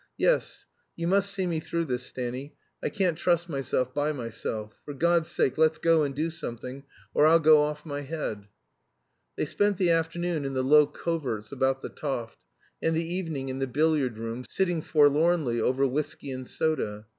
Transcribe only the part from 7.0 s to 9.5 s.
or I'll go off my head." They